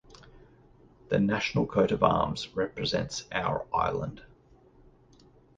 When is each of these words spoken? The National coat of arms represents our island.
The 1.09 1.19
National 1.19 1.67
coat 1.67 1.91
of 1.91 2.01
arms 2.01 2.55
represents 2.55 3.25
our 3.31 3.67
island. 3.71 4.23